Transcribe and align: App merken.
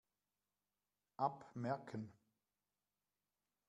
App 1.17 1.51
merken. 1.55 2.11